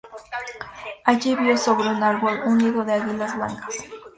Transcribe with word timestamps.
Allí 1.05 1.35
vio 1.35 1.55
sobre 1.59 1.87
un 1.89 2.01
árbol 2.01 2.41
un 2.47 2.57
nido 2.57 2.83
de 2.83 2.93
águilas 2.95 3.35
blancas. 3.35 3.85